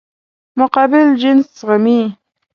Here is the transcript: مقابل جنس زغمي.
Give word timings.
مقابل 0.59 1.07
جنس 1.21 1.45
زغمي. 1.59 2.01